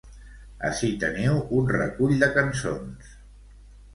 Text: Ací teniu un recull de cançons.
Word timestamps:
Ací 0.69 0.87
teniu 1.03 1.35
un 1.59 1.69
recull 1.73 2.15
de 2.23 2.31
cançons. 2.37 3.13